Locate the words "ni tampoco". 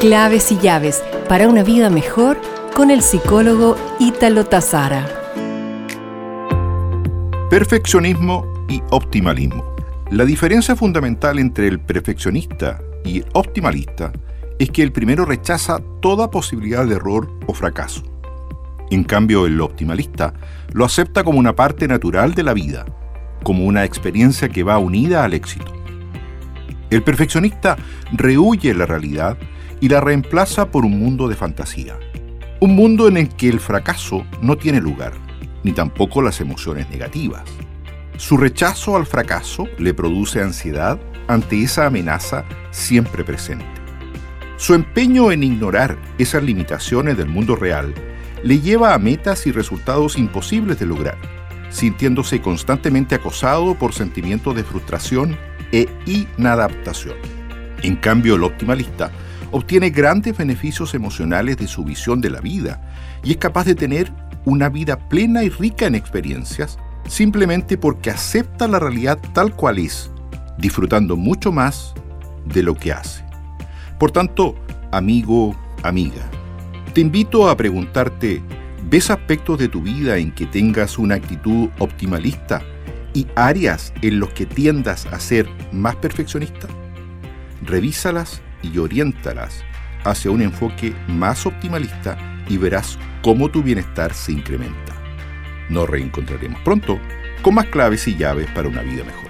35.64-36.22